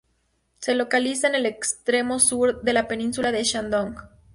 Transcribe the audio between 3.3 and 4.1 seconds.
de Shandong.